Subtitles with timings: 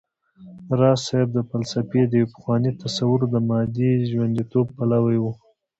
[0.79, 5.25] راز صيب د فلسفې د يو پخواني تصور د مادې ژونديتوب پلوی و